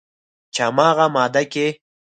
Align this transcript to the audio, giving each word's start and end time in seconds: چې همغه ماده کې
چې 0.53 0.61
همغه 0.67 1.05
ماده 1.15 1.43
کې 1.51 1.67